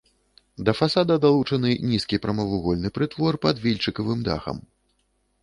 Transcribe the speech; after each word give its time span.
Да 0.69 0.73
фасада 0.79 1.17
далучаны 1.25 1.73
нізкі 1.91 2.19
прамавугольны 2.23 2.93
прытвор 2.97 3.33
пад 3.45 3.55
вільчыкавым 3.69 4.19
дахам. 4.31 4.57